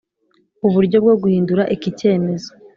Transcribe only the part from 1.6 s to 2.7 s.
iki cyemezo.